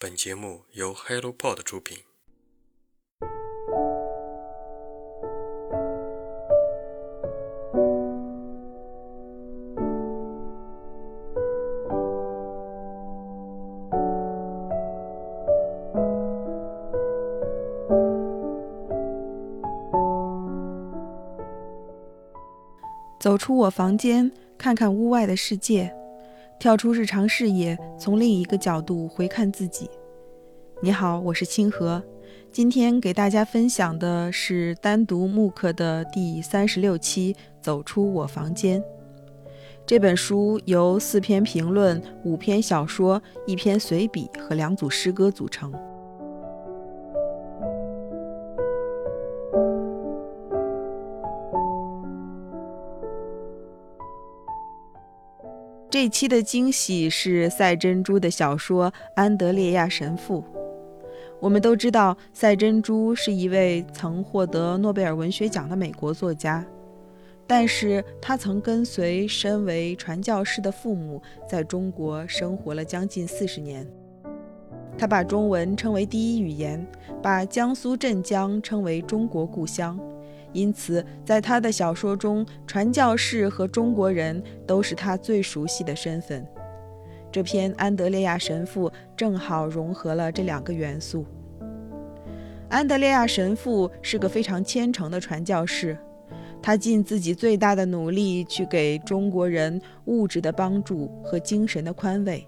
[0.00, 1.98] 本节目由 HelloPod 出品。
[23.18, 25.92] 走出我房间，看看屋外的世界，
[26.58, 29.88] 跳出日常视野，从另一个角度回看自己。
[30.82, 32.02] 你好，我是清河，
[32.50, 37.32] 今天给大家分享的是单独木刻的第三十六期
[37.62, 38.80] 《走出我房间》
[39.86, 45.72] 这本书，由四篇评论、五篇小说、一篇随笔和两组诗歌组成。
[55.90, 60.44] 这期的惊喜是赛珍珠的小说《安德烈亚神父》。
[61.40, 66.62] 我们都知道，赛珍珠是一位曾获得诺贝尔文学奖的美国作家，
[67.46, 73.86] 但是他曾跟随身为传教士的父母在中国生活了将近四十年。
[74.98, 76.86] 他把中文称为第一语言，
[77.22, 79.98] 把江苏镇江称为中国故乡。
[80.52, 86.46] 因此，在他的小说中，传教士和中国人都是他最熟悉的身份。
[87.30, 91.26] 这篇《安德烈亚神父》正好融合了这两个元素。
[92.70, 95.96] 安德烈亚神父是个非常虔诚的传教士，
[96.62, 102.46] 他尽自己最大的努力去给中国人物质的帮助和精神的宽慰。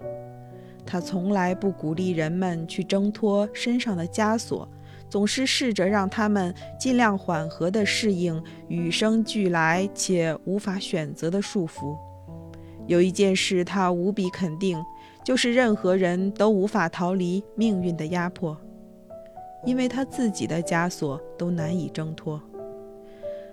[0.83, 4.67] 他从来不鼓励人们去挣脱身上的枷锁。
[5.11, 11.97] 总是试着让他们尽量缓和地适应与生俱来且无法选择的束缚。
[12.87, 14.81] 有一件事他无比肯定，
[15.23, 18.57] 就是任何人都无法逃离命运的压迫，
[19.65, 22.41] 因为他自己的枷锁都难以挣脱。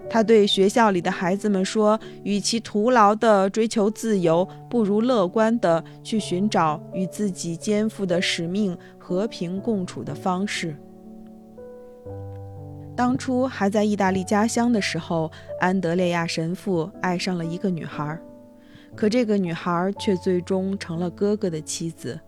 [0.08, 10.74] 他对学校里的孩子们说：“与其徒劳地追求自由，不如乐观地去寻找与自己肩负的使命和平共处的方式。”
[12.98, 18.18] 当初还在意大利家乡的时候，安德烈亚神父爱上了一个女孩，
[18.96, 22.18] 可这个女孩却最终成了哥哥的妻子。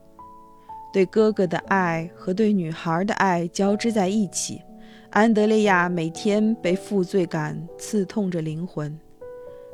[0.93, 4.63] 对哥哥的爱和对女孩的爱交织在一起，
[5.11, 8.97] 安德烈亚每天被负罪感刺痛着灵魂。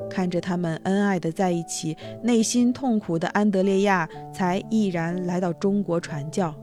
[0.09, 6.55] 看着他们恩爱的在一起，内心痛苦的安德烈亚才毅然来到中国传教。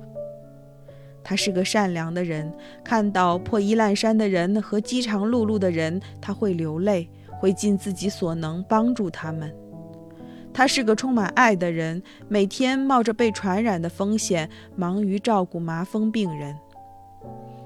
[1.23, 2.51] 他是个善良的人，
[2.83, 9.53] 看到破衣烂衫的人和饥肠辘辘的人，他会流泪，会尽自己所能帮助他们。
[10.53, 16.55] 他是个充满爱的人，每天冒着被传染的风险，忙于照顾麻风病人。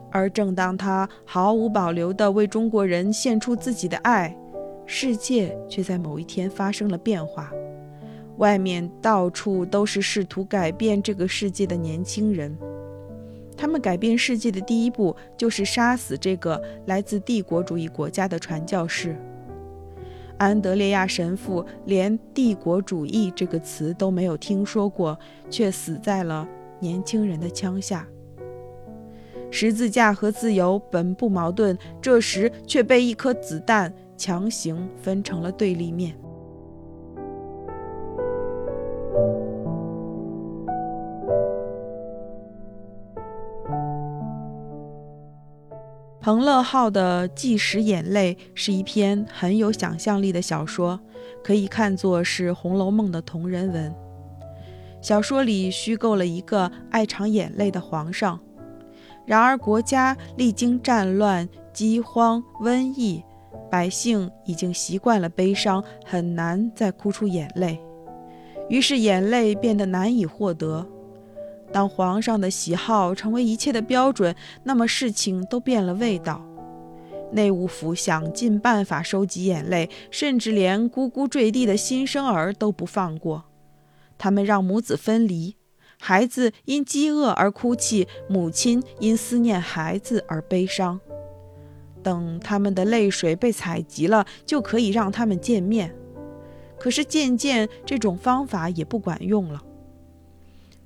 [0.09, 4.33] 而正当他毫无保留地为中国人献出自己的爱，
[4.85, 7.51] 世界却在某一天发生了变化。
[8.37, 12.55] 外面到处都是试图改变这个世界的年轻人。
[13.57, 19.17] 他们改变世界的第一步，就是杀死这个来自帝国主义国家的传教士。
[20.37, 25.17] 安德烈亚神父连“帝国主义”这个词都没有听说过，
[25.49, 26.47] 却死在了
[26.79, 28.07] 年轻人的枪下。
[29.49, 36.15] 十字架和自由本不矛盾，这时却被一颗子弹强行分成了对立面。
[46.27, 50.99] 彭乐浩的《计时眼泪》是一篇很有想象力的小说，
[51.41, 53.95] 可以看作是《红楼梦》的同人文。
[55.01, 58.37] 小说里虚构了一个爱尝眼泪的皇上，
[59.25, 63.23] 然而国家历经战乱、饥荒、瘟疫，
[63.71, 67.79] 百姓已经习惯了悲伤，很难再哭出眼泪，
[68.67, 70.85] 于是眼泪变得难以获得。
[71.77, 76.43] 当皇上的喜好成为一切的标准，那么事情都变了味道。
[77.33, 83.43] 内务府想尽办法收集眼泪，甚至连咕咕坠地的新生儿都不放过。
[84.17, 85.55] 他们让母子分离，
[85.99, 90.99] 孩子因饥饿而哭泣，母亲因思念孩子而悲伤。
[92.01, 95.95] 等他们的泪水被采集了，就可以让他们见面。
[96.79, 99.61] 可是渐渐，这种方法也不管用了。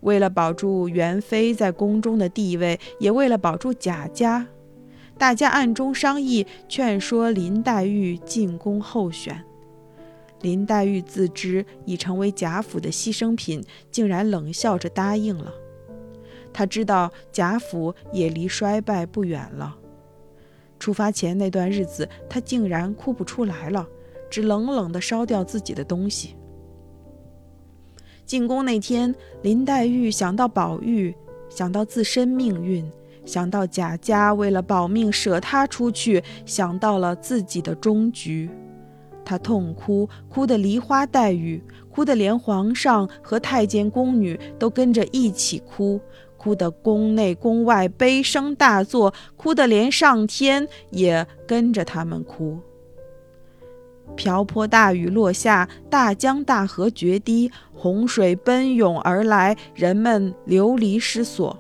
[0.02, 4.48] 为了保住元妃在宫中的地位，也为了保住贾家，
[5.18, 9.44] 大家暗中商议，劝说林黛玉进宫候选。
[10.42, 15.54] 林黛玉自知已成为贾府的牺牲品，竟然冷笑着答应了。
[16.52, 19.78] 她知道贾府也离衰败不远了。
[20.80, 23.88] 出发前那段日子，她竟然哭不出来了，
[24.32, 26.36] 只冷冷地烧掉自己的东西。
[28.32, 31.14] 进宫那天，林黛玉想到宝玉，
[31.50, 32.90] 想到自身命运，
[33.26, 38.50] 想到贾家为了保命舍她出去，想到了自己的终局，
[39.26, 41.62] 她痛哭，哭得梨花带雨，
[41.94, 46.00] 哭得连皇上和太监宫女都跟着一起哭，
[46.38, 52.58] 哭得宫内宫外悲声大作，哭得连上天也跟着他们哭。
[54.16, 61.58] 瓢泼大雨落下，大江大河决堤，洪水奔涌而来，人们流离失所，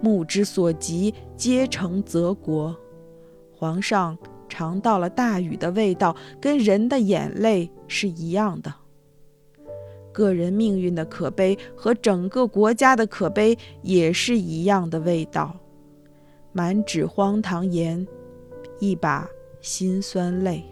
[0.00, 2.76] 目之所及皆成泽国。
[3.52, 4.16] 皇上
[4.48, 8.72] 尝到了大雨的味道，跟人的眼泪是一样的。
[10.12, 15.56] 个人命运的可悲和整个国家的可悲也是一样的味道。
[16.52, 18.06] 满纸荒唐言，
[18.80, 19.28] 一把
[19.60, 20.64] 辛酸泪。